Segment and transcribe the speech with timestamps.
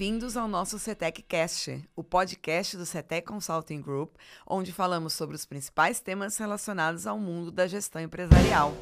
[0.00, 5.44] bem-vindos ao nosso CETEC Cast, o podcast do CETEC Consulting Group, onde falamos sobre os
[5.44, 8.72] principais temas relacionados ao mundo da gestão empresarial.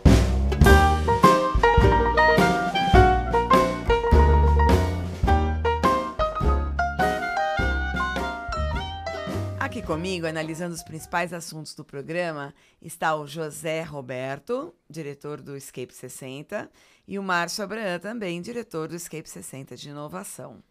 [9.58, 15.92] Aqui comigo, analisando os principais assuntos do programa, está o José Roberto, diretor do Escape
[15.92, 16.70] 60,
[17.08, 20.62] e o Márcio Abraham, também diretor do Escape 60 de Inovação.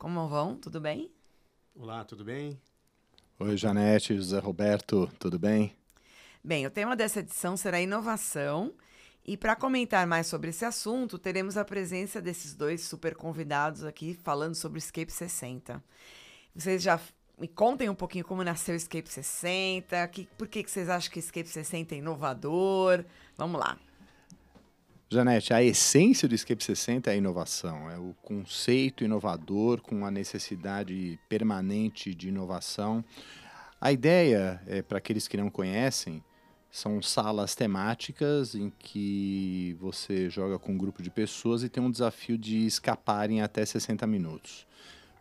[0.00, 0.56] Como vão?
[0.56, 1.12] Tudo bem?
[1.74, 2.58] Olá, tudo bem?
[3.38, 5.76] Oi, Janete, José Roberto, tudo bem?
[6.42, 8.72] Bem, o tema dessa edição será inovação.
[9.26, 14.14] E para comentar mais sobre esse assunto, teremos a presença desses dois super convidados aqui
[14.14, 15.84] falando sobre o Escape 60.
[16.54, 16.98] Vocês já
[17.38, 21.12] me contem um pouquinho como nasceu o Escape 60, que, por que, que vocês acham
[21.12, 23.04] que o Escape 60 é inovador?
[23.36, 23.78] Vamos lá.
[25.12, 30.10] Janete, a essência do Escape 60 é a inovação, é o conceito inovador com a
[30.10, 33.04] necessidade permanente de inovação.
[33.80, 36.22] A ideia, é, para aqueles que não conhecem,
[36.70, 41.90] são salas temáticas em que você joga com um grupo de pessoas e tem um
[41.90, 44.64] desafio de escapar em até 60 minutos.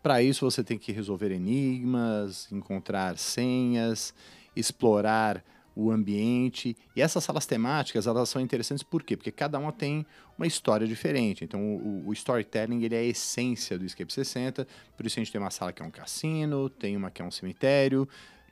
[0.04, 4.14] Para isso, você tem que resolver enigmas, encontrar senhas,
[4.56, 5.44] explorar
[5.80, 6.76] o ambiente.
[6.96, 9.16] E essas salas temáticas, elas são interessantes por quê?
[9.16, 10.06] Porque cada uma tem
[10.38, 11.46] uma história diferente.
[11.46, 14.68] Então, o, o, storytelling, ele é a essência do Escape 60.
[14.98, 17.26] Por isso, a gente tem uma sala que é um cassino, tem uma que é
[17.26, 18.08] um cemitério,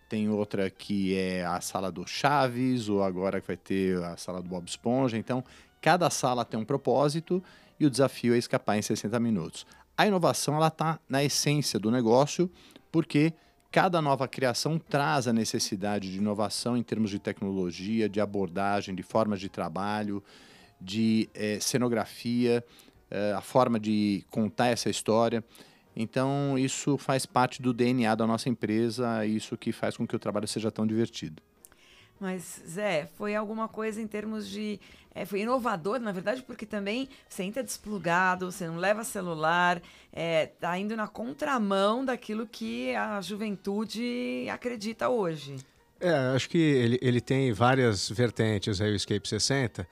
[0.08, 4.42] tem outra que é a sala do Chaves, ou agora que vai ter a sala
[4.42, 5.17] do Bob Esponja.
[5.17, 5.44] Então,
[5.81, 7.44] cada sala tem um propósito
[7.78, 9.66] e o desafio é escapar em 60 minutos.
[9.98, 12.50] A inovação ela está na essência do negócio,
[12.92, 13.33] porque
[13.78, 19.03] cada nova criação traz a necessidade de inovação em termos de tecnologia, de abordagem, de
[19.03, 20.23] formas de trabalho,
[20.81, 22.66] de eh, cenografia,
[23.11, 25.43] eh, a forma de contar essa história.
[25.95, 30.20] Então, isso faz parte do DNA da nossa empresa, isso que faz com que o
[30.20, 31.39] trabalho seja tão divertido.
[32.20, 34.80] Mas, Zé, foi alguma coisa em termos de.
[35.14, 39.82] É, foi inovador, na verdade, porque também você entra desplugado, você não leva celular,
[40.14, 45.58] é, tá indo na contramão daquilo que a juventude acredita hoje.
[46.00, 49.82] É, acho que ele, ele tem várias vertentes aí, o Escape 60.
[49.82, 49.86] Uh,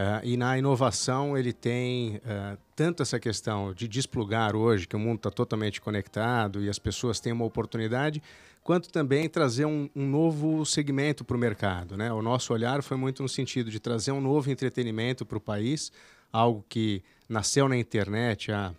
[0.00, 4.98] é, e na inovação ele tem uh, tanto essa questão de desplugar hoje, que o
[4.98, 8.22] mundo está totalmente conectado e as pessoas têm uma oportunidade,
[8.68, 11.96] quanto também trazer um, um novo segmento para o mercado.
[11.96, 12.12] Né?
[12.12, 15.90] O nosso olhar foi muito no sentido de trazer um novo entretenimento para o país,
[16.30, 18.74] algo que nasceu na internet há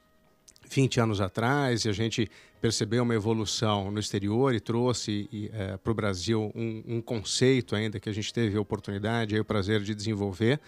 [0.69, 2.29] 20 anos atrás e a gente
[2.61, 8.00] percebeu uma evolução no exterior e trouxe é, para o Brasil um, um, conceito ainda
[8.00, 10.59] que a gente teve a oportunidade e o prazer de desenvolver.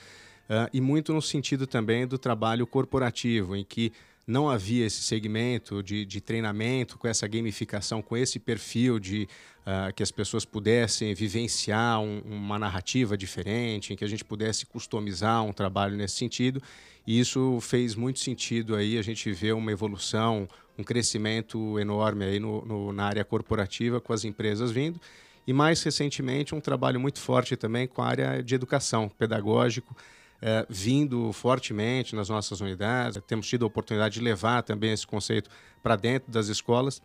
[0.50, 3.94] Uh, e muito no sentido também do trabalho corporativo, em que
[4.32, 9.28] não havia esse segmento de, de treinamento com essa gamificação, com esse perfil de
[9.62, 14.66] uh, que as pessoas pudessem vivenciar um, uma narrativa diferente, em que a gente pudesse
[14.66, 16.62] customizar um trabalho nesse sentido.
[17.06, 22.40] E isso fez muito sentido aí a gente ver uma evolução, um crescimento enorme aí
[22.40, 25.00] no, no, na área corporativa com as empresas vindo.
[25.46, 29.96] E mais recentemente um trabalho muito forte também com a área de educação pedagógico,
[30.42, 33.22] é, vindo fortemente nas nossas unidades.
[33.28, 35.50] Temos tido a oportunidade de levar também esse conceito
[35.84, 37.02] para dentro das escolas.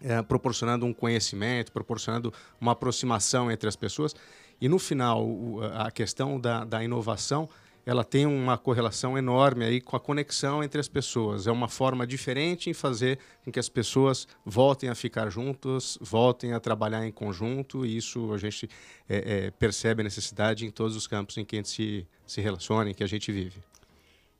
[0.00, 4.14] É, proporcionando um conhecimento, proporcionando uma aproximação entre as pessoas.
[4.60, 5.26] E no final,
[5.74, 7.48] a questão da, da inovação
[7.88, 11.46] ela tem uma correlação enorme aí com a conexão entre as pessoas.
[11.46, 16.52] É uma forma diferente em fazer com que as pessoas voltem a ficar juntas, voltem
[16.52, 18.68] a trabalhar em conjunto, e isso a gente
[19.08, 22.42] é, é, percebe a necessidade em todos os campos em que a gente se, se
[22.42, 23.58] relaciona, em que a gente vive.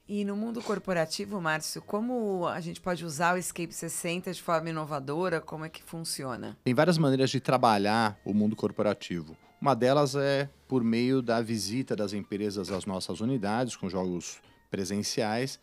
[0.07, 4.69] E no mundo corporativo, Márcio, como a gente pode usar o Escape 60 de forma
[4.69, 5.41] inovadora?
[5.41, 6.55] Como é que funciona?
[6.63, 9.35] Tem várias maneiras de trabalhar o mundo corporativo.
[9.61, 14.41] Uma delas é por meio da visita das empresas às nossas unidades, com jogos
[14.71, 15.59] presenciais.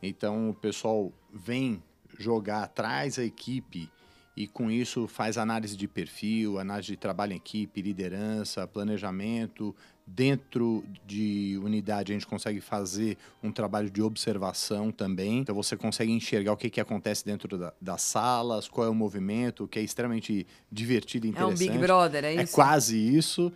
[0.00, 1.82] Então, o pessoal vem
[2.16, 3.90] jogar, traz a equipe
[4.36, 9.74] e com isso faz análise de perfil, análise de trabalho em equipe, liderança, planejamento.
[10.06, 15.38] Dentro de unidade a gente consegue fazer um trabalho de observação também.
[15.38, 18.94] Então você consegue enxergar o que, que acontece dentro da, das salas, qual é o
[18.94, 21.62] movimento, que é extremamente divertido e interessante.
[21.62, 22.42] É um Big Brother, é isso?
[22.42, 23.52] É quase isso.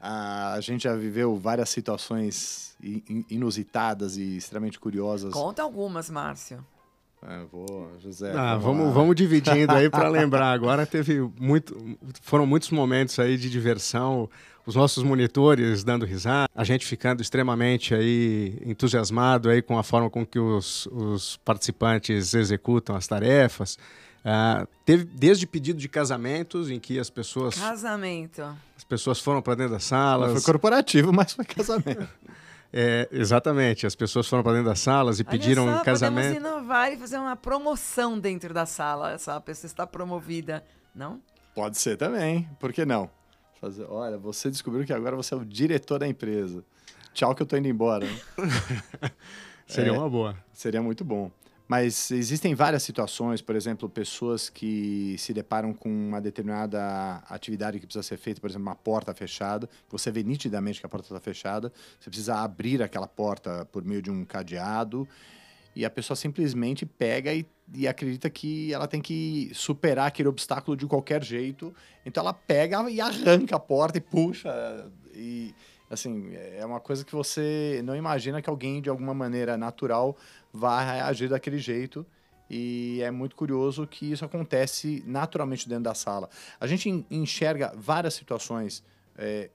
[0.00, 2.76] A gente já viveu várias situações
[3.30, 5.32] inusitadas e extremamente curiosas.
[5.32, 6.66] Conta algumas, Márcio.
[7.28, 8.32] É, vou, José.
[8.34, 10.52] Ah, vamos, vamos dividindo aí para lembrar.
[10.52, 14.28] Agora teve muito, foram muitos momentos aí de diversão,
[14.66, 20.10] os nossos monitores dando risada, a gente ficando extremamente aí entusiasmado aí com a forma
[20.10, 23.78] com que os, os participantes executam as tarefas.
[24.24, 28.40] Uh, teve desde pedido de casamentos em que as pessoas casamento
[28.76, 32.08] as pessoas foram para dentro das salas Não foi corporativo mas foi casamento
[32.72, 33.86] é, exatamente.
[33.86, 36.34] As pessoas foram para dentro das salas e Olha pediram só, um casamento.
[36.34, 39.12] podemos inovar e fazer uma promoção dentro da sala.
[39.12, 40.64] Essa pessoa está promovida
[40.94, 41.20] não?
[41.54, 43.10] Pode ser também por que não?
[43.60, 46.64] Fazer, olha você descobriu que agora você é o diretor da empresa.
[47.12, 48.06] Tchau que eu tô indo embora.
[49.66, 50.36] Seria é, uma boa.
[50.52, 51.30] seria muito bom
[51.68, 57.86] mas existem várias situações, por exemplo, pessoas que se deparam com uma determinada atividade que
[57.86, 61.20] precisa ser feita, por exemplo, uma porta fechada, você vê nitidamente que a porta está
[61.20, 65.08] fechada, você precisa abrir aquela porta por meio de um cadeado,
[65.74, 70.76] e a pessoa simplesmente pega e, e acredita que ela tem que superar aquele obstáculo
[70.76, 71.74] de qualquer jeito,
[72.04, 74.50] então ela pega e arranca a porta e puxa,
[75.14, 75.54] e
[75.88, 80.16] assim, é uma coisa que você não imagina que alguém de alguma maneira natural
[80.52, 82.06] vai reagir daquele jeito.
[82.50, 86.28] E é muito curioso que isso acontece naturalmente dentro da sala.
[86.60, 88.84] A gente enxerga várias situações
[89.16, 89.48] é,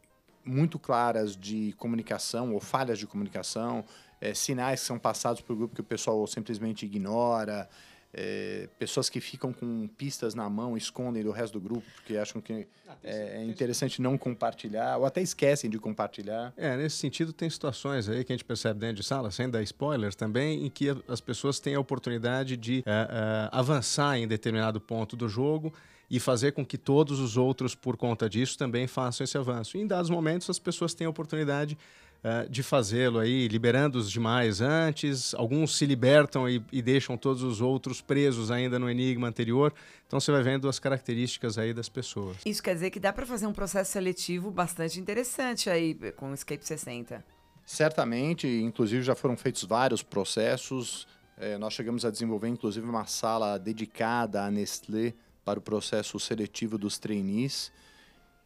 [0.43, 3.85] muito claras de comunicação ou falhas de comunicação,
[4.19, 7.69] é, sinais que são passados para o grupo que o pessoal simplesmente ignora,
[8.19, 12.41] é, pessoas que ficam com pistas na mão, escondem do resto do grupo, porque acham
[12.41, 16.51] que ah, é, é, interessante não compartilhar, ou até esquecem de compartilhar.
[16.57, 19.61] É, nesse sentido, tem situações aí que a gente percebe dentro de sala, sem dar
[19.61, 24.81] spoilers também, em que as pessoas têm a oportunidade de é, é, avançar em determinado
[24.81, 25.71] ponto do jogo
[26.09, 29.77] e fazer com que todos os outros, por conta disso, também façam esse avanço.
[29.77, 31.77] E em dados momentos, as pessoas têm a oportunidade
[32.27, 35.33] uh, de fazê-lo aí, liberando os demais antes.
[35.33, 39.73] Alguns se libertam e, e, deixam todos os outros presos ainda no enigma anterior.
[40.05, 42.37] Então você vai vendo as características aí das pessoas.
[42.45, 46.33] Isso quer dizer que dá para fazer um processo seletivo bastante interessante aí com o
[46.33, 47.23] Escape 60.
[47.65, 51.07] Certamente, inclusive já foram feitos vários processos.
[51.37, 55.13] É, nós chegamos a desenvolver, inclusive, uma sala dedicada à Nestlé
[55.43, 57.71] para o processo seletivo dos trainees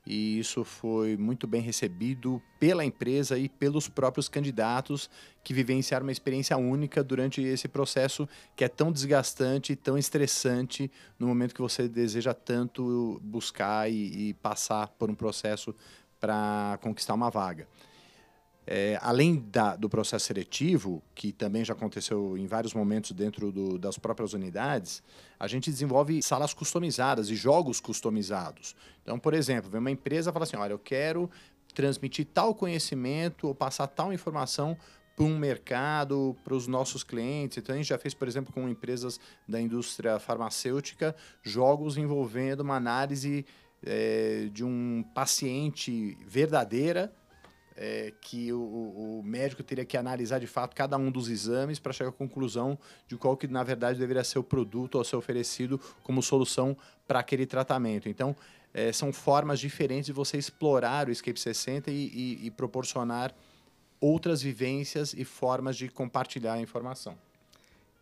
[0.06, 5.10] e isso foi muito bem recebido pela empresa e pelos próprios candidatos
[5.44, 10.90] que vivenciaram uma experiência única durante esse processo que é tão desgastante, tão estressante
[11.20, 15.76] no momento que você deseja tanto buscar e, e passar por um processo
[16.20, 17.68] para conquistar uma vaga.
[18.74, 23.78] É, além da, do processo seletivo, que também já aconteceu em vários momentos dentro do,
[23.78, 25.04] das próprias unidades,
[25.38, 28.74] a gente desenvolve salas customizadas e jogos customizados.
[29.04, 31.30] Então, por exemplo, vem uma empresa e fala assim: olha, eu quero
[31.76, 34.78] transmitir tal conhecimento ou passar tal informação
[35.18, 37.58] para um mercado, para os nossos clientes.
[37.58, 41.14] Então, a gente já fez, por exemplo, com empresas da indústria farmacêutica,
[41.44, 43.46] jogos envolvendo uma análise
[43.84, 47.14] é, de um paciente verdadeira
[47.76, 51.94] é, que o, o, médico teria que analisar de fato cada um dos exames para
[51.94, 52.78] chegar à conclusão
[53.08, 56.76] de qual que na verdade deveria ser o produto a ser oferecido como solução
[57.08, 58.10] para aquele tratamento.
[58.10, 58.36] Então,
[58.74, 63.34] é, são formas diferentes de você explorar o Escape 60 e, e, e proporcionar
[64.00, 67.16] outras vivências e formas de compartilhar a informação.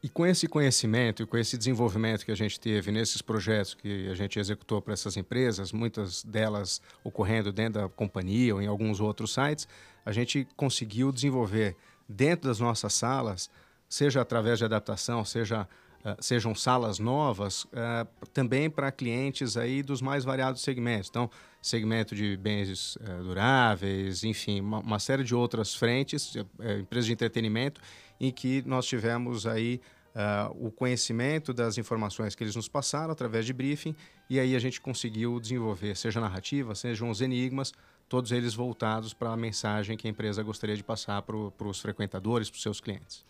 [0.02, 4.08] E com esse conhecimento e com esse desenvolvimento que a gente teve nesses projetos que
[4.10, 9.02] a gente executou para essas empresas, muitas delas ocorrendo dentro da companhia ou em alguns
[9.02, 9.68] outros sites,
[10.06, 11.76] a gente conseguiu desenvolver
[12.08, 13.50] dentro das nossas salas,
[13.90, 15.68] seja através de adaptação, seja
[16.00, 21.10] Uh, sejam salas novas, uh, também para clientes aí dos mais variados segmentos.
[21.10, 21.30] Então,
[21.62, 26.38] segmento de bens uh, duráveis, enfim, uma, uma, série de outras frentes,
[26.80, 27.82] empresas de entretenimento
[28.20, 29.82] em que nós tivemos aí
[30.16, 33.96] uh, o conhecimento das informações que eles nos passaram através de briefing
[34.30, 37.74] e aí a gente conseguiu desenvolver, seja narrativa, sejam os enigmas,
[38.08, 41.36] todos eles voltados para a mensagem que a empresa gostaria de passar para
[41.68, 43.24] os frequentadores, para os seus clientes.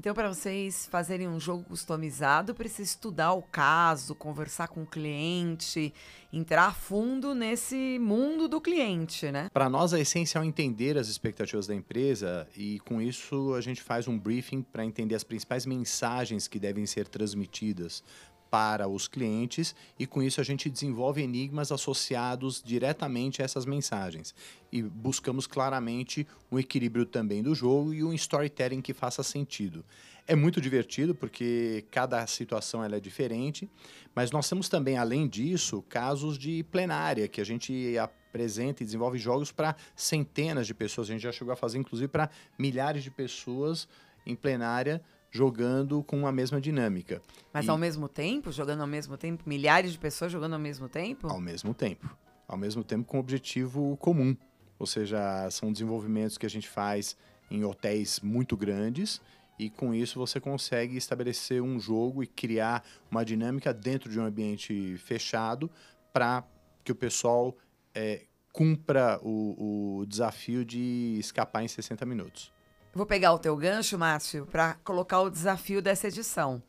[0.00, 5.92] Então, para vocês fazerem um jogo customizado, precisa estudar o caso, conversar com o cliente,
[6.32, 9.50] entrar a fundo nesse mundo do cliente, né?
[9.52, 14.08] Para nós, é essencial entender as expectativas da empresa e, com isso, a gente faz
[14.08, 18.02] um briefing para entender as principais mensagens que devem ser transmitidas
[18.50, 24.34] para os clientes e com isso a gente desenvolve enigmas associados diretamente a essas mensagens
[24.72, 29.84] e buscamos claramente um equilíbrio também do jogo e um storytelling que faça sentido.
[30.26, 33.68] É muito divertido porque cada situação é diferente,
[34.14, 39.18] mas nós temos também além disso casos de plenária que a gente apresenta e desenvolve
[39.18, 41.08] jogos para centenas de pessoas.
[41.08, 43.88] A gente já chegou a fazer inclusive para milhares de pessoas
[44.26, 47.22] em plenária jogando com a mesma dinâmica.
[47.52, 50.88] Mas E- ao mesmo tempo, jogando ao mesmo tempo, milhares de pessoas jogando ao mesmo
[50.88, 51.28] tempo?
[51.28, 52.08] Ao mesmo tempo.
[52.48, 54.36] Ao mesmo tempo com objetivo comum.
[54.78, 57.16] Ou seja, são desenvolvimentos que a gente faz
[57.50, 59.20] em hotéis muito grandes
[59.58, 64.24] e com isso você consegue estabelecer um jogo e criar uma dinâmica dentro de um
[64.24, 65.70] ambiente fechado
[66.12, 66.42] para
[66.82, 67.54] que o pessoal
[67.94, 68.22] eh,
[68.52, 72.50] cumpra o, o desafio de escapar em 60 minutos.
[72.92, 76.60] Vou pegar o teu gancho, Márcio, para colocar o desafio dessa edição.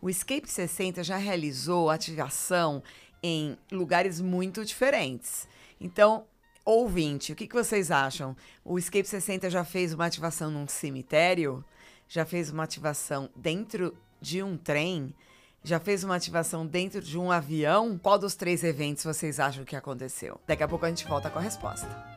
[0.00, 2.80] O Escape 60 já realizou ativação
[3.20, 5.48] em lugares muito diferentes.
[5.80, 6.26] Então,
[6.64, 8.36] ouvinte, o que, que vocês acham?
[8.64, 11.64] O Escape 60 já fez uma ativação num cemitério?
[12.06, 15.12] Já fez uma ativação dentro de um trem?
[15.64, 17.98] Já fez uma ativação dentro de um avião?
[17.98, 20.40] Qual dos três eventos vocês acham que aconteceu?
[20.46, 22.13] Daqui a pouco a gente volta com a resposta.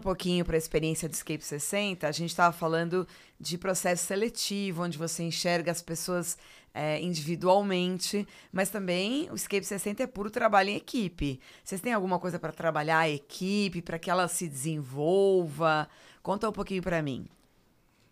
[0.00, 3.06] Um pouquinho para a experiência do Escape 60, a gente estava falando
[3.38, 6.38] de processo seletivo, onde você enxerga as pessoas
[6.72, 11.38] é, individualmente, mas também o Escape 60 é puro trabalho em equipe.
[11.62, 15.86] Vocês têm alguma coisa para trabalhar a equipe, para que ela se desenvolva?
[16.22, 17.28] Conta um pouquinho para mim.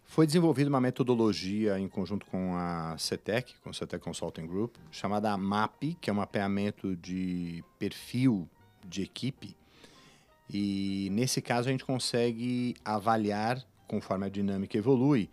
[0.04, 5.34] Foi desenvolvida uma metodologia em conjunto com a CETEC, com o CETEC Consulting Group, chamada
[5.38, 8.46] MAP, que é um mapeamento de perfil
[8.86, 9.57] de equipe.
[10.50, 15.28] E nesse caso a gente consegue avaliar, conforme a dinâmica evolui,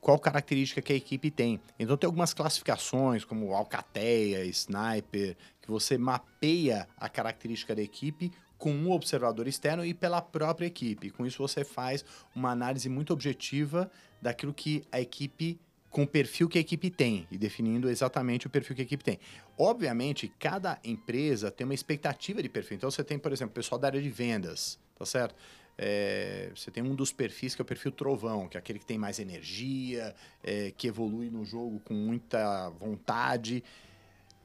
[0.00, 1.60] qual característica que a equipe tem.
[1.78, 8.70] Então tem algumas classificações, como alcateia, sniper, que você mapeia a característica da equipe com
[8.70, 11.10] um observador externo e pela própria equipe.
[11.10, 12.04] Com isso você faz
[12.34, 13.90] uma análise muito objetiva
[14.20, 15.58] daquilo que a equipe
[15.94, 19.04] com o perfil que a equipe tem e definindo exatamente o perfil que a equipe
[19.04, 19.16] tem.
[19.56, 22.76] Obviamente, cada empresa tem uma expectativa de perfil.
[22.76, 25.36] Então, você tem, por exemplo, pessoal da área de vendas, tá certo?
[25.78, 28.84] É, você tem um dos perfis que é o perfil trovão, que é aquele que
[28.84, 33.62] tem mais energia, é, que evolui no jogo com muita vontade.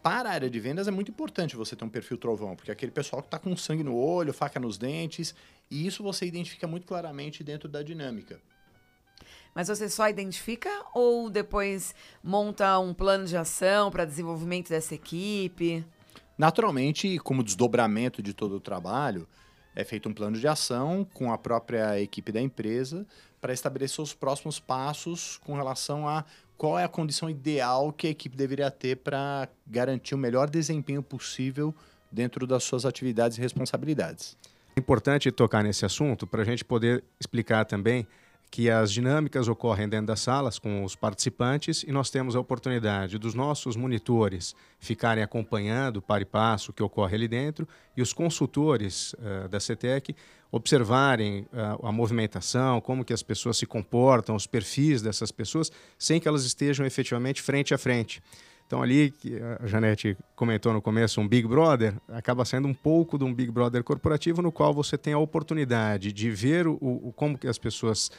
[0.03, 2.73] Para a área de vendas é muito importante você ter um perfil trovão, porque é
[2.73, 5.33] aquele pessoal que está com sangue no olho, faca nos dentes,
[5.71, 8.39] e isso você identifica muito claramente dentro da dinâmica.
[9.59, 15.85] Mas você só identifica ou depois monta um plano de ação para desenvolvimento dessa equipe?
[16.37, 19.27] Naturalmente, como desdobramento de todo o trabalho,
[19.75, 23.05] é feito um plano de ação com a própria equipe da empresa
[23.41, 26.23] para estabelecer os próximos passos com relação a
[26.57, 31.03] qual é a condição ideal que a equipe deveria ter para garantir o melhor desempenho
[31.03, 31.75] possível
[32.09, 34.37] dentro das suas atividades e responsabilidades.
[34.73, 38.07] É importante tocar nesse assunto para a gente poder explicar também
[38.51, 43.19] que as dinâmicas ocorrem dentro das salas com os participantes e nós temos a oportunidade
[43.19, 48.11] dos nossos monitores ficarem acompanhando para e passo o que ocorre ali dentro e os
[48.11, 50.15] consultores uh, da CETEC
[50.51, 56.19] observarem uh, a movimentação, como que as pessoas se comportam, os perfis dessas pessoas, sem
[56.19, 58.21] que elas estejam efetivamente frente a frente.
[58.65, 59.11] Então, ali,
[59.59, 63.51] a Janete comentou no começo, um Big Brother, acaba sendo um pouco de um Big
[63.51, 67.57] Brother corporativo, no qual você tem a oportunidade de ver o, o como que as
[67.57, 68.11] pessoas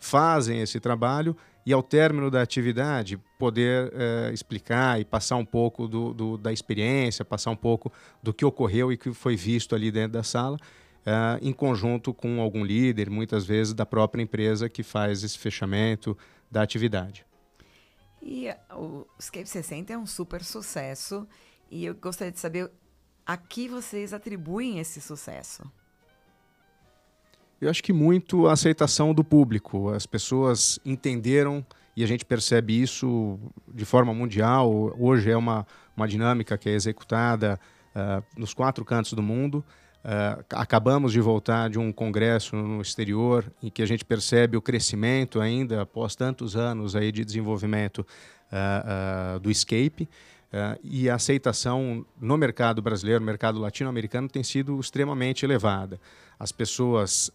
[0.00, 5.88] fazem esse trabalho e, ao término da atividade, poder uh, explicar e passar um pouco
[5.88, 9.90] do, do, da experiência, passar um pouco do que ocorreu e que foi visto ali
[9.90, 14.84] dentro da sala, uh, em conjunto com algum líder, muitas vezes da própria empresa que
[14.84, 16.16] faz esse fechamento
[16.48, 17.26] da atividade.
[18.22, 21.26] E o Escape 60 é um super sucesso
[21.68, 22.70] e eu gostaria de saber
[23.26, 25.68] a que vocês atribuem esse sucesso.
[27.60, 29.88] Eu acho que muito a aceitação do público.
[29.88, 31.64] As pessoas entenderam
[31.96, 33.38] e a gente percebe isso
[33.72, 34.94] de forma mundial.
[34.98, 37.58] Hoje é uma, uma dinâmica que é executada
[37.94, 39.64] uh, nos quatro cantos do mundo.
[40.04, 44.62] Uh, acabamos de voltar de um congresso no exterior em que a gente percebe o
[44.62, 48.06] crescimento ainda após tantos anos aí de desenvolvimento
[48.52, 50.06] uh, do escape
[50.82, 56.00] e a aceitação no mercado brasileiro, no mercado latino-americano tem sido extremamente elevada.
[56.38, 57.30] As pessoas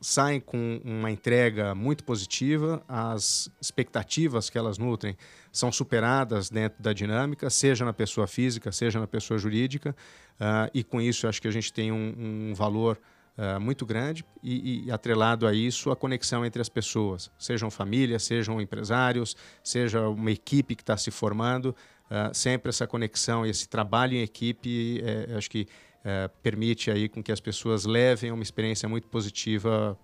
[0.00, 5.16] saem com uma entrega muito positiva, as expectativas que elas nutrem
[5.52, 9.94] são superadas dentro da dinâmica, seja na pessoa física, seja na pessoa jurídica,
[10.34, 12.98] Uh, e com isso acho que a gente tem um, um valor
[13.38, 18.24] uh, muito grande e, e, atrelado a isso a conexão entre as pessoas, sejam famílias,
[18.24, 21.74] sejam empresários, seja uma equipe que está se formando,
[22.14, 25.66] uh, sempre essa conexão e esse trabalho em equipe é, acho que
[26.04, 29.98] é, permite aí com que as pessoas levem uma experiência muito positiva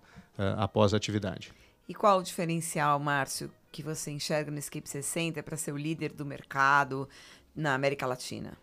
[0.57, 1.53] após a atividade.
[1.87, 3.51] E qual o diferencial, Márcio?
[3.71, 7.07] que você enxerga no Escape 60 para ser o líder do mercado
[7.55, 8.57] na América Latina?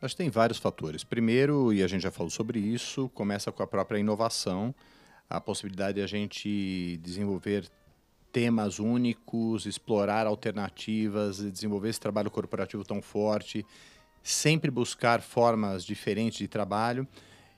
[0.00, 1.02] Acho que tem vários fatores.
[1.02, 4.74] Primeiro, e a gente já falou sobre isso, começa com a própria inovação,
[5.28, 7.66] a possibilidade de a gente desenvolver
[8.36, 13.64] temas únicos, explorar alternativas, desenvolver esse trabalho corporativo tão forte,
[14.22, 17.08] sempre buscar formas diferentes de trabalho.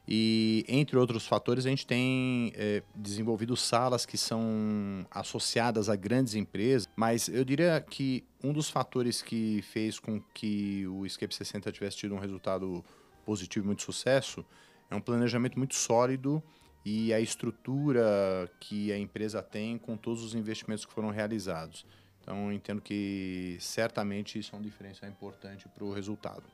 [0.07, 6.37] E, entre outros fatores, a gente tem é, desenvolvido salas que são associadas a grandes
[6.37, 11.73] empresas, mas eu diria que um dos fatores que fez com que o Escape 60
[11.73, 12.85] tivesse tido um resultado
[13.27, 14.47] positivo e muito sucesso
[14.89, 16.41] é um planejamento muito sólido
[16.89, 21.85] e a estrutura que a empresa tem com todos os investimentos que foram realizados.
[22.23, 26.45] Então, entendo que certamente isso é um diferencial importante para o resultado.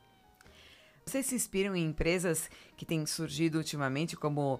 [1.05, 4.55] Vocês se inspiram em empresas que têm surgido ultimamente, como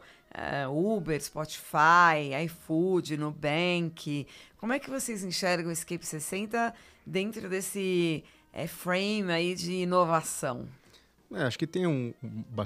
[0.66, 4.28] uh, Uber, Spotify, iFood, Nubank?
[4.58, 6.74] Como é que vocês enxergam o Escape 60
[7.06, 10.70] dentro desse é, frame aí de inovação?
[11.34, 12.14] É, acho que tem um,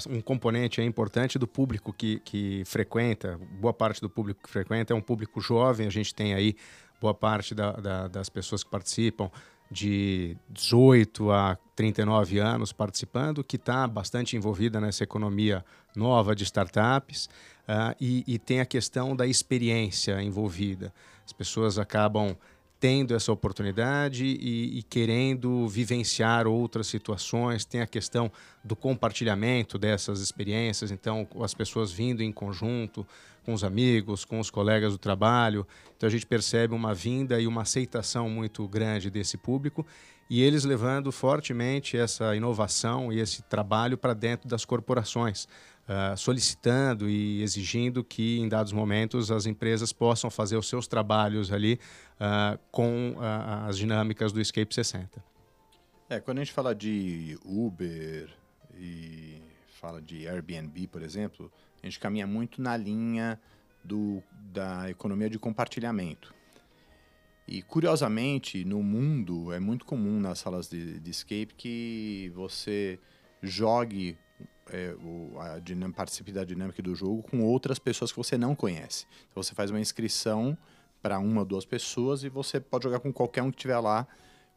[0.10, 4.96] um componente importante do público que, que frequenta, boa parte do público que frequenta é
[4.96, 6.56] um público jovem, a gente tem aí
[7.00, 9.32] boa parte da, da, das pessoas que participam
[9.72, 15.63] de 18 a 39 anos participando, que está bastante envolvida nessa economia
[15.96, 17.25] nova de startups
[17.68, 20.92] uh, e, e, tem a questão da experiência envolvida.
[21.25, 22.36] As pessoas acabam
[22.80, 27.66] tendo essa oportunidade e, e, querendo vivenciar outras situações.
[27.66, 28.32] Tem a questão
[28.64, 33.06] do compartilhamento dessas experiências, então as pessoas vindo em conjunto
[33.44, 35.68] com os amigos, com os colegas do trabalho.
[35.98, 39.86] Então a gente percebe uma vinda e uma aceitação muito grande desse público
[40.30, 45.48] e eles levando fortemente essa inovação e esse trabalho para dentro das corporações.
[45.89, 51.51] Uh, solicitando e exigindo que, em dados momentos, as empresas possam fazer os seus trabalhos
[51.51, 51.79] ali
[52.13, 55.10] uh, com uh, as dinâmicas do Escape 60.
[56.08, 58.29] É, quando a gente fala de Uber
[58.77, 59.41] e
[59.79, 63.39] fala de Airbnb, por exemplo, a gente caminha muito na linha
[63.84, 66.34] do, da economia de compartilhamento.
[67.47, 72.99] E, curiosamente, no mundo, é muito comum nas salas de, de escape que você
[73.41, 74.15] jogue
[74.71, 78.55] é, o, a dinâmica, participe da dinâmica do jogo com outras pessoas que você não
[78.55, 79.05] conhece.
[79.29, 80.58] Então, você faz uma inscrição
[81.01, 84.08] para uma ou duas pessoas e você pode jogar com qualquer um que estiver lá,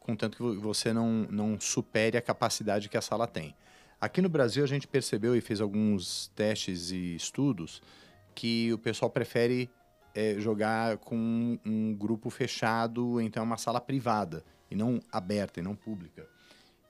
[0.00, 3.54] contanto que você não, não supere a capacidade que a sala tem.
[4.00, 7.80] Aqui no Brasil a gente percebeu e fez alguns testes e estudos
[8.34, 9.70] que o pessoal prefere
[10.14, 15.62] é, jogar com um, grupo fechado, então é uma sala privada e não aberta e
[15.62, 16.26] não pública.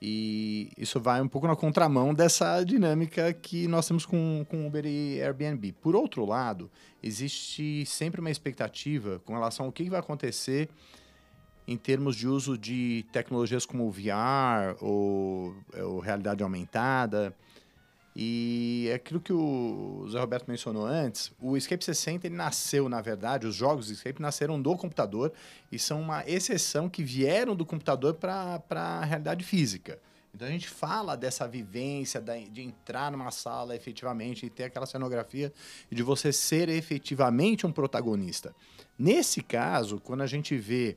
[0.04, 4.84] E isso vai um pouco na contramão dessa dinâmica que nós temos com, com Uber
[4.84, 5.70] e Airbnb.
[5.74, 6.68] Por outro lado,
[7.00, 10.68] existe sempre uma expectativa com relação ao que vai acontecer
[11.68, 17.32] em termos de uso de tecnologias como VR ou, ou realidade aumentada.
[18.14, 23.00] E é aquilo que o Zé Roberto mencionou antes, o Escape 60 ele nasceu, na
[23.00, 25.32] verdade, os jogos de Escape nasceram do computador
[25.70, 29.98] e são uma exceção que vieram do computador para a realidade física.
[30.34, 35.52] Então a gente fala dessa vivência de entrar numa sala efetivamente e ter aquela cenografia
[35.90, 38.54] e de você ser efetivamente um protagonista.
[38.98, 40.96] Nesse caso, quando a gente vê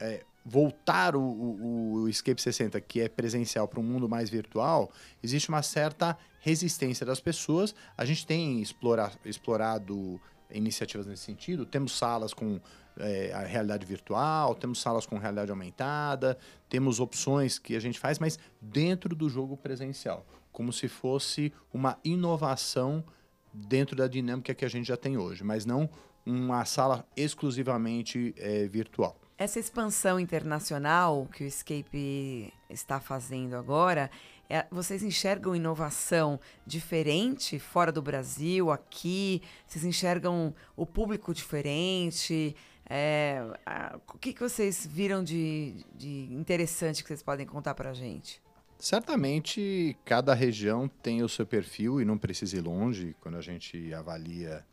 [0.00, 4.90] é, voltar o, o, o, Escape 60, que é presencial, para um mundo mais virtual,
[5.22, 7.74] existe uma certa resistência das pessoas.
[7.96, 11.64] A gente tem explora, explorado iniciativas nesse sentido.
[11.64, 12.60] Temos salas com
[12.98, 16.36] é, a realidade virtual, temos salas com realidade aumentada,
[16.68, 21.98] temos opções que a gente faz, mas dentro do jogo presencial, como se fosse uma
[22.04, 23.04] inovação
[23.52, 25.88] dentro da dinâmica que a gente já tem hoje, mas não
[26.24, 29.21] uma sala exclusivamente é, virtual.
[29.42, 34.08] Essa expansão internacional que o Escape está fazendo agora,
[34.48, 39.42] é, vocês enxergam inovação diferente fora do Brasil, aqui?
[39.66, 42.54] Vocês enxergam o público diferente?
[42.88, 47.90] É, a, o que, que vocês viram de, de interessante que vocês podem contar para
[47.90, 48.40] a gente?
[48.78, 53.16] Certamente, cada região tem o seu perfil e não precisa ir longe.
[53.20, 54.64] Quando a gente avalia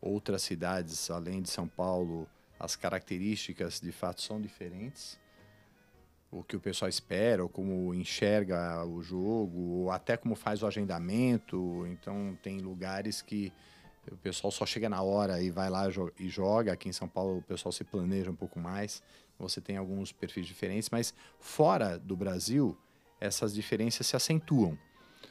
[0.00, 2.26] outras cidades, além de São Paulo,
[2.60, 5.18] as características de fato são diferentes.
[6.30, 10.66] O que o pessoal espera, ou como enxerga o jogo, ou até como faz o
[10.66, 11.84] agendamento.
[11.88, 13.50] Então, tem lugares que
[14.12, 15.86] o pessoal só chega na hora e vai lá
[16.18, 16.72] e joga.
[16.72, 19.02] Aqui em São Paulo, o pessoal se planeja um pouco mais.
[19.38, 22.78] Você tem alguns perfis diferentes, mas fora do Brasil,
[23.18, 24.78] essas diferenças se acentuam.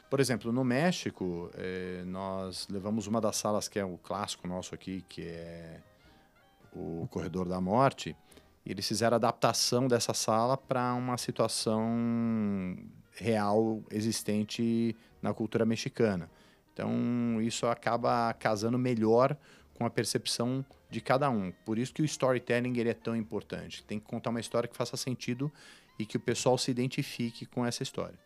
[0.10, 4.74] Por exemplo, no México, eh, nós levamos uma das salas que é o clássico nosso
[4.74, 5.80] aqui, que é
[6.74, 8.16] o Corredor da Morte.
[8.66, 12.78] Eles fizeram adaptação dessa sala para uma situação
[13.14, 16.30] real existente na cultura mexicana.
[16.74, 19.36] Então, isso acaba casando melhor
[19.74, 21.52] com a percepção de cada um.
[21.66, 23.84] Por isso que o storytelling ele é tão importante.
[23.84, 25.52] Tem que contar uma história que faça sentido
[25.98, 28.18] e que o pessoal se identifique com essa história.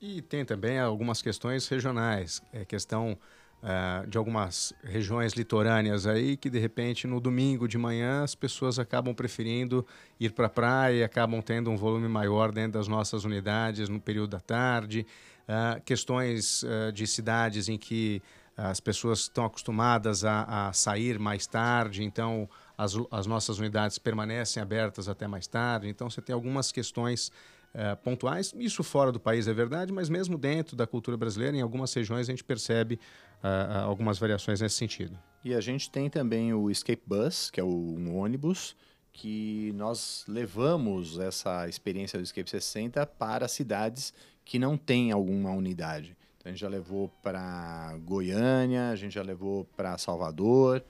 [0.00, 3.18] E tem também algumas questões regionais, é questão
[3.62, 8.78] uh, de algumas regiões litorâneas aí que de repente no domingo de manhã as pessoas
[8.78, 9.86] acabam preferindo
[10.18, 14.00] ir para a praia e acabam tendo um volume maior dentro das nossas unidades no
[14.00, 15.06] período da tarde.
[15.48, 18.22] Uh, questões uh, de cidades em que
[18.56, 24.62] as pessoas estão acostumadas a, a sair mais tarde, então as, as, nossas unidades permanecem
[24.62, 25.88] abertas até mais tarde.
[25.88, 27.32] Então você tem algumas questões
[27.74, 28.54] uh, pontuais.
[28.58, 32.28] Isso fora do país é verdade, mas mesmo dentro da cultura brasileira, em algumas regiões
[32.28, 32.98] a gente percebe
[33.42, 35.18] uh, algumas variações nesse sentido.
[35.44, 38.76] E a gente tem também o Escape Bus, que é um ônibus
[39.12, 46.16] que nós levamos essa experiência do Escape 60 para cidades que não têm alguma unidade.
[46.38, 50.82] Então, a gente já levou para Goiânia, a gente já levou para Salvador,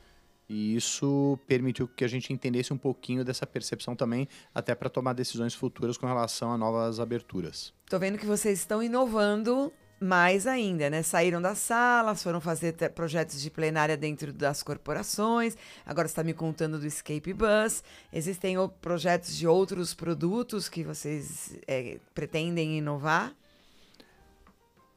[0.52, 5.12] e isso permitiu que a gente entendesse um pouquinho dessa percepção também, até para tomar
[5.12, 7.72] decisões futuras com relação a novas aberturas.
[7.84, 11.04] Estou vendo que vocês estão inovando mais ainda, né?
[11.04, 15.56] Saíram das salas, foram fazer projetos de plenária dentro das corporações.
[15.86, 17.84] Agora está me contando do Escape Bus.
[18.12, 23.36] Existem projetos de outros produtos que vocês é, pretendem inovar?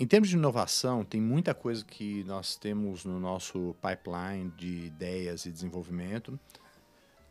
[0.04, 5.46] Em termos de inovação, tem muita coisa que nós temos no nosso pipeline de ideias
[5.46, 6.38] e desenvolvimento.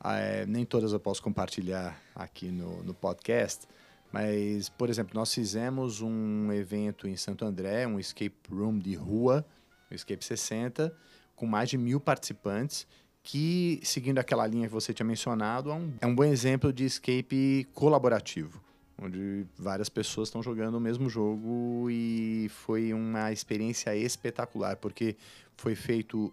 [0.03, 3.69] É, nem todas eu posso compartilhar aqui no, no podcast,
[4.11, 9.45] mas, por exemplo, nós fizemos um evento em Santo André, um escape room de rua,
[9.91, 10.97] o Escape 60,
[11.37, 12.87] com mais de mil participantes,
[13.23, 16.87] que, seguindo aquela linha que você tinha mencionado, é um, é um bom exemplo de
[16.87, 18.72] escape colaborativo
[19.03, 25.17] onde várias pessoas estão jogando o mesmo jogo e foi uma experiência espetacular, porque
[25.57, 26.33] foi feito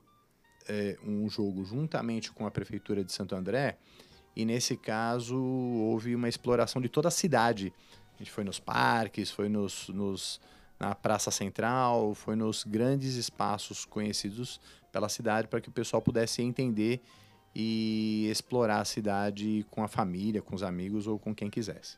[0.67, 3.77] é, um jogo juntamente com a Prefeitura de Santo André
[4.35, 7.73] e, nesse caso, houve uma exploração de toda a cidade.
[8.15, 10.39] A gente foi nos parques, foi nos, nos
[10.79, 16.41] na Praça Central, foi nos grandes espaços conhecidos pela cidade para que o pessoal pudesse
[16.41, 17.01] entender
[17.53, 21.97] e explorar a cidade com a família, com os amigos ou com quem quisesse.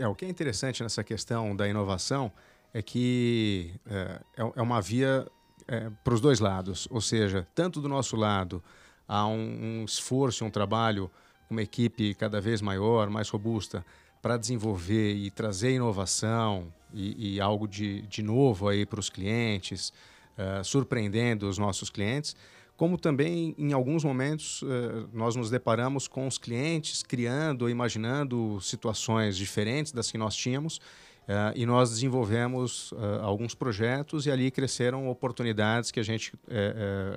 [0.00, 2.32] É, o que é interessante nessa questão da inovação
[2.72, 5.26] é que é, é, é uma via
[5.68, 8.64] é, para os dois lados, ou seja, tanto do nosso lado
[9.06, 11.10] há um, um esforço, um trabalho,
[11.50, 13.84] uma equipe cada vez maior, mais robusta,
[14.22, 19.92] para desenvolver e trazer inovação e, e algo de, de novo aí para os clientes,
[20.38, 22.34] uh, surpreendendo os nossos clientes
[22.80, 29.36] como também em alguns momentos eh, nós nos deparamos com os clientes criando imaginando situações
[29.36, 30.80] diferentes das que nós tínhamos
[31.28, 36.32] eh, e nós desenvolvemos eh, alguns projetos e ali cresceram oportunidades que a gente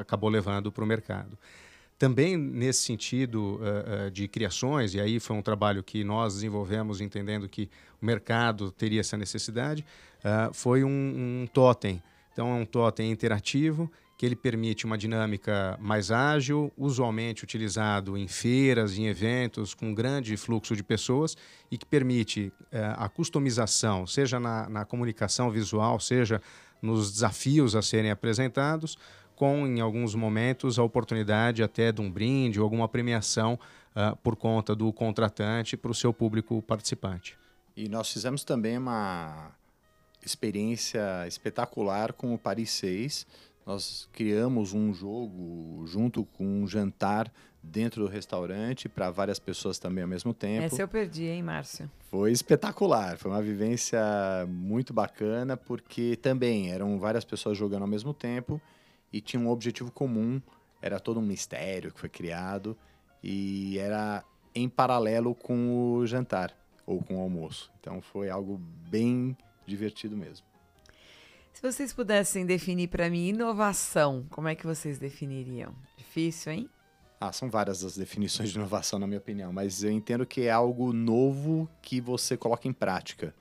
[0.01, 1.37] acabou levando para o mercado.
[1.97, 3.61] Também nesse sentido
[4.11, 7.69] de criações, e aí foi um trabalho que nós desenvolvemos entendendo que
[8.01, 9.85] o mercado teria essa necessidade,
[10.51, 12.03] foi um, um totem.
[12.33, 13.89] Então é um totem interativo
[14.23, 20.37] que ele permite uma dinâmica mais ágil, usualmente utilizado em feiras, em eventos com grande
[20.37, 21.35] fluxo de pessoas
[21.69, 26.41] e que permite eh, a customização, seja na, na comunicação visual, seja
[26.81, 28.97] nos desafios a serem apresentados,
[29.35, 33.59] com, em alguns momentos, a oportunidade até de um brinde ou alguma premiação
[33.93, 37.37] uh, por conta do contratante para o seu público participante.
[37.75, 39.51] E nós fizemos também uma
[40.25, 43.27] experiência espetacular com o Paris 6,
[43.65, 50.03] nós criamos um jogo junto com um jantar dentro do restaurante para várias pessoas também
[50.03, 50.65] ao mesmo tempo.
[50.65, 51.89] Essa eu perdi, hein, Márcio?
[52.09, 54.01] Foi espetacular, foi uma vivência
[54.49, 58.61] muito bacana, porque também eram várias pessoas jogando ao mesmo tempo
[59.11, 60.41] e tinha um objetivo comum,
[60.81, 62.77] era todo um mistério que foi criado
[63.23, 64.23] e era
[64.53, 66.53] em paralelo com o jantar
[66.85, 67.71] ou com o almoço.
[67.79, 70.52] Então foi algo bem divertido mesmo.
[71.63, 75.73] Vocês pudessem definir para mim inovação, como é que vocês definiriam?
[75.97, 76.69] Difícil, hein?
[77.21, 80.51] Ah, são várias as definições de inovação, na minha opinião, mas eu entendo que é
[80.51, 83.33] algo novo que você coloca em prática.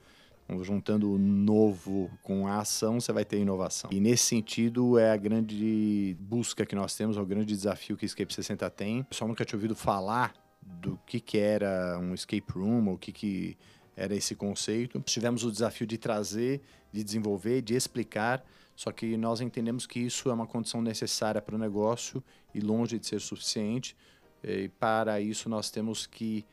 [0.45, 3.89] Então, juntando o novo com a ação, você vai ter inovação.
[3.91, 8.05] E nesse sentido, é a grande busca que nós temos, é o grande desafio que
[8.05, 9.01] Escape 60 tem.
[9.01, 12.97] O pessoal nunca tinha ouvido falar do que, que era um escape room, ou o
[12.97, 13.57] que, que
[13.95, 14.99] era esse conceito.
[15.01, 20.29] Tivemos o desafio de trazer, de desenvolver, de explicar, só que nós entendemos que isso
[20.29, 23.95] é uma condição necessária para o negócio e longe de ser suficiente.
[24.43, 26.45] E para isso nós temos que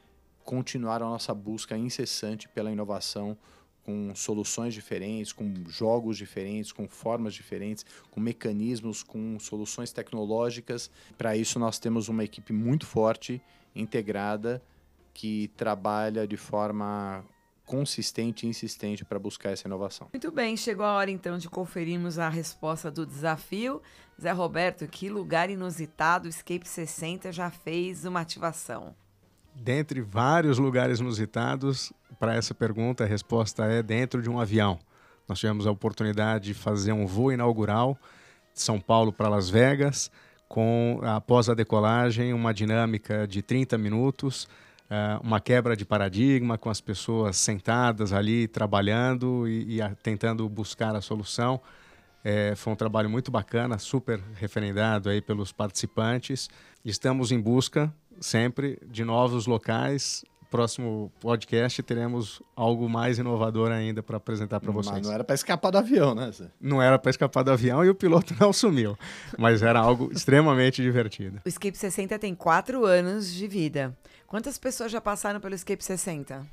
[0.44, 3.36] continuar a nossa busca incessante pela inovação
[3.82, 10.90] com soluções diferentes, com jogos diferentes, com formas diferentes, com mecanismos, com soluções tecnológicas.
[11.16, 13.40] Para isso, nós temos uma equipe muito forte,
[13.74, 14.62] integrada,
[15.20, 17.22] que trabalha de forma
[17.66, 20.08] consistente e insistente para buscar essa inovação.
[20.14, 23.82] Muito bem, chegou a hora então de conferirmos a resposta do desafio.
[24.18, 28.94] Zé Roberto, que lugar inusitado o Escape 60 já fez uma ativação?
[29.54, 34.78] Dentre vários lugares inusitados, para essa pergunta a resposta é dentro de um avião.
[35.28, 37.94] Nós tivemos a oportunidade de fazer um voo inaugural
[38.54, 40.10] de São Paulo para Las Vegas,
[40.48, 44.48] com após a decolagem uma dinâmica de 30 minutos,
[44.90, 50.48] uh, uma quebra de paradigma com as pessoas sentadas ali trabalhando e, e a, tentando
[50.48, 51.60] buscar a solução.
[52.22, 56.50] É, foi um trabalho muito bacana, super referendado aí pelos participantes.
[56.84, 60.24] Estamos em busca sempre de novos locais.
[60.50, 64.96] Próximo podcast teremos algo mais inovador ainda para apresentar para vocês.
[64.96, 66.30] Mas não era para escapar do avião, né?
[66.60, 68.98] Não era para escapar do avião e o piloto não sumiu,
[69.38, 71.40] mas era algo extremamente divertido.
[71.44, 73.96] O Escape 60 tem quatro anos de vida.
[74.30, 76.46] Quantas pessoas já passaram pelo Escape 60?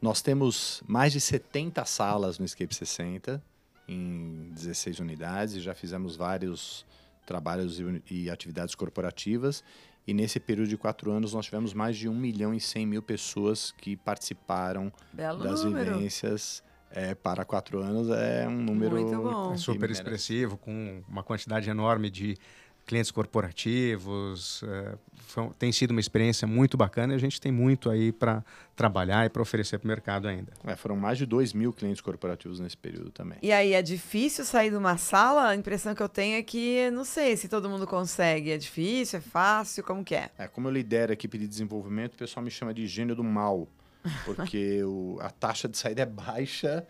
[0.00, 3.42] Nós temos mais de 70 salas no Escape 60,
[3.88, 6.86] em 16 unidades, e já fizemos vários
[7.26, 9.64] trabalhos e, atividades corporativas.
[10.06, 13.02] E nesse período de quatro anos, nós tivemos mais de 1 milhão e 100 mil
[13.02, 15.94] pessoas que participaram Belo das número.
[15.94, 16.62] vivências.
[16.92, 19.52] É, para quatro anos é um número Muito bom.
[19.52, 22.38] É super expressivo, com uma quantidade enorme de
[22.86, 24.62] clientes corporativos.
[24.64, 24.94] É,
[25.26, 28.44] foi, tem sido uma experiência muito bacana e a gente tem muito aí para
[28.76, 30.52] trabalhar e para oferecer para o mercado ainda.
[30.64, 33.38] É, foram mais de 2 mil clientes corporativos nesse período também.
[33.42, 35.48] E aí, é difícil sair de uma sala?
[35.48, 38.50] A impressão que eu tenho é que, não sei se todo mundo consegue.
[38.50, 40.30] É difícil, é fácil, como que é?
[40.38, 43.24] É, como eu lidero a equipe de desenvolvimento, o pessoal me chama de gênio do
[43.24, 43.68] mal,
[44.24, 46.86] porque o, a taxa de saída é baixa.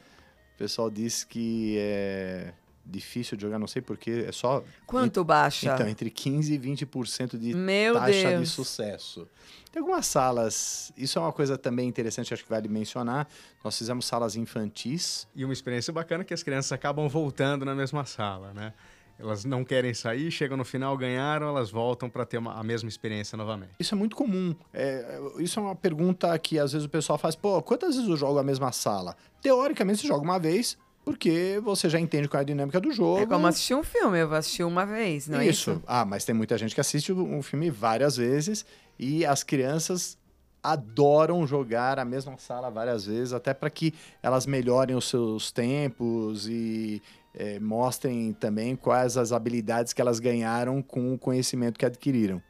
[0.55, 2.53] O pessoal diz que é
[2.85, 4.63] difícil de jogar, não sei porquê, é só...
[4.87, 5.75] Quanto baixa?
[5.75, 8.41] Então, entre 15% e 20% de Meu taxa Deus.
[8.43, 9.29] de sucesso.
[9.73, 13.27] Tem algumas salas, isso é uma coisa também interessante, acho que vale mencionar.
[13.63, 15.27] Nós fizemos salas infantis.
[15.35, 18.73] E uma experiência bacana que as crianças acabam voltando na mesma sala, né?
[19.19, 22.89] Elas não querem sair, chegam no final, ganharam, elas voltam para ter uma, a mesma
[22.89, 23.71] experiência novamente.
[23.79, 24.55] Isso é muito comum.
[24.73, 28.17] É, isso é uma pergunta que às vezes o pessoal faz: pô, quantas vezes eu
[28.17, 29.17] jogo a mesma sala?
[29.41, 33.21] Teoricamente, você joga uma vez, porque você já entende qual é a dinâmica do jogo.
[33.21, 35.73] É como assistir um filme, eu vou assistir uma vez, não é isso.
[35.73, 35.83] isso?
[35.87, 38.65] Ah, mas tem muita gente que assiste um filme várias vezes
[38.99, 40.17] e as crianças
[40.63, 46.49] adoram jogar a mesma sala várias vezes, até para que elas melhorem os seus tempos
[46.49, 47.03] e
[47.35, 52.43] é, mostrem também quais as habilidades que elas ganharam com o conhecimento que adquiriram.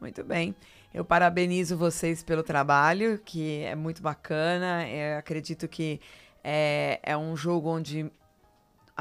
[0.00, 0.54] Muito bem.
[0.94, 4.88] Eu parabenizo vocês pelo trabalho, que é muito bacana.
[4.88, 6.00] Eu acredito que
[6.42, 8.10] é, é um jogo onde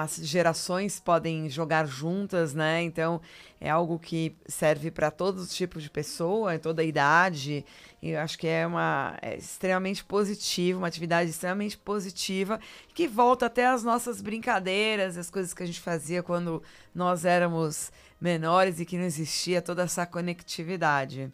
[0.02, 2.82] as gerações podem jogar juntas, né?
[2.84, 3.19] Então
[3.60, 7.65] é algo que serve para todos os tipos de pessoa, toda a idade.
[8.02, 12.62] E eu acho que é uma é extremamente positiva, uma atividade extremamente positiva
[12.93, 16.63] que volta até as nossas brincadeiras, as coisas que a gente fazia quando
[16.95, 21.30] nós éramos menores e que não existia toda essa conectividade.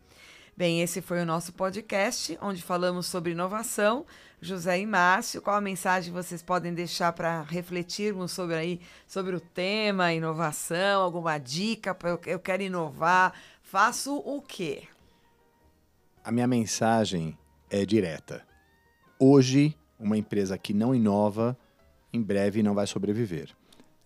[0.57, 4.05] Bem, esse foi o nosso podcast, onde falamos sobre inovação.
[4.39, 9.41] José e Márcio, qual a mensagem vocês podem deixar para refletirmos sobre aí sobre o
[9.41, 14.83] tema inovação, alguma dica eu quero inovar, faço o quê?
[16.23, 17.37] A minha mensagem
[17.69, 18.47] é direta.
[19.19, 21.57] Hoje, uma empresa que não inova,
[22.13, 23.49] em breve não vai sobreviver.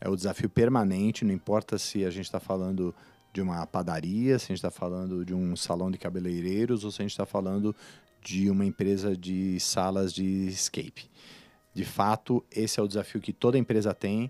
[0.01, 2.95] É o desafio permanente, não importa se a gente está falando
[3.39, 7.01] de uma padaria, se a gente está falando de um salão de cabeleireiros ou se
[7.01, 7.73] a gente está falando
[8.21, 11.09] de uma empresa de salas de escape.
[11.73, 14.29] De fato, esse é o desafio que toda empresa tem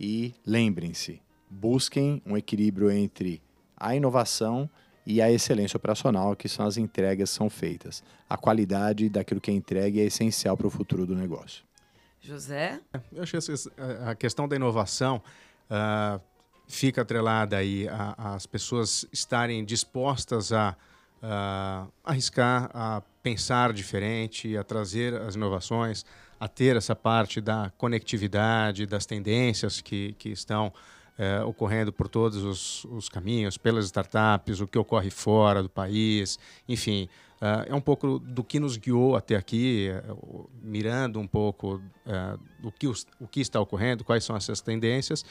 [0.00, 3.42] e lembrem-se, busquem um equilíbrio entre
[3.76, 4.70] a inovação
[5.04, 8.02] e a excelência operacional, que são as entregas que são feitas.
[8.28, 11.62] A qualidade daquilo que é entregue é essencial para o futuro do negócio.
[12.20, 12.80] José?
[13.12, 13.52] Eu acho que
[14.04, 15.22] a questão da inovação
[15.70, 16.20] uh,
[16.66, 20.76] fica atrelada aí às pessoas estarem dispostas a
[21.22, 26.04] uh, arriscar, a pensar diferente, a trazer as inovações,
[26.38, 30.72] a ter essa parte da conectividade, das tendências que, que estão
[31.18, 36.38] é, ocorrendo por todos os, os, caminhos, pelas startups, o que ocorre fora do país,
[36.68, 37.08] enfim.
[37.36, 42.40] Uh, é um pouco do que nos guiou até aqui, uh, mirando um pouco uh,
[42.62, 45.22] o, que o que está ocorrendo, quais são essas tendências,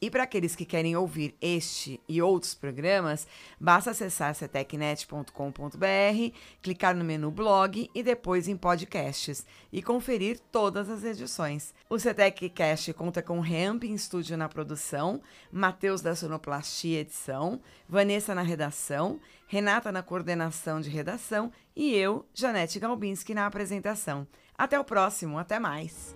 [0.00, 3.26] E para aqueles que querem ouvir este e outros programas,
[3.58, 11.02] basta acessar cetecnet.com.br, clicar no menu blog e depois em podcasts e conferir todas as
[11.02, 11.74] edições.
[11.90, 18.42] O CETECcast conta com Ramp em estúdio na produção, Matheus da Sonoplastia edição, Vanessa na
[18.42, 24.28] redação, Renata na coordenação de redação e eu, Janete Galbinski, na apresentação.
[24.56, 26.14] Até o próximo, até mais!